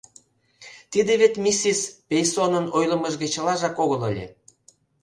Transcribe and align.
Тиде 0.91 1.13
вет 1.21 1.33
миссис 1.43 1.79
Пейсонын 2.07 2.65
ойлымыж 2.77 3.13
гыч 3.21 3.31
чылажак 3.35 3.75
огыл 3.83 4.01
ыле. 4.09 4.25